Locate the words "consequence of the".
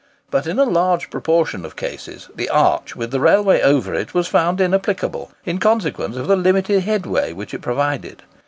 5.59-6.35